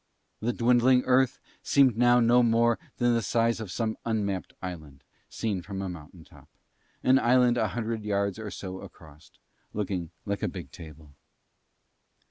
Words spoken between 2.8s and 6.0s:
than the size of some unmapped island seen from a